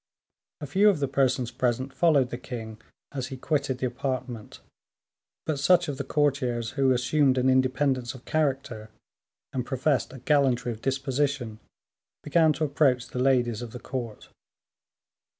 A 0.61 0.65
few 0.65 0.89
of 0.89 0.99
the 0.99 1.07
persons 1.07 1.51
present 1.51 1.93
followed 1.93 2.31
the 2.31 2.37
king 2.39 2.81
as 3.11 3.27
he 3.27 3.37
quitted 3.37 3.77
the 3.77 3.85
apartment; 3.85 4.59
but 5.45 5.59
such 5.59 5.87
of 5.87 5.99
the 5.99 6.03
courtiers 6.03 6.73
as 6.73 6.79
assumed 6.79 7.37
an 7.37 7.51
independence 7.51 8.15
of 8.15 8.25
character, 8.25 8.89
and 9.53 9.63
professed 9.63 10.11
a 10.11 10.17
gallantry 10.17 10.71
of 10.71 10.81
disposition, 10.81 11.59
began 12.23 12.51
to 12.53 12.63
approach 12.63 13.09
the 13.09 13.19
ladies 13.19 13.61
of 13.61 13.73
the 13.73 13.79
court. 13.79 14.29